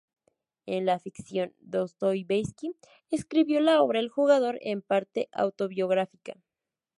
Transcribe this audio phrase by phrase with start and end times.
[0.65, 2.71] En la ficción, Dostoievski
[3.11, 6.41] escribió la obra "El jugador", en parte autobiográfica.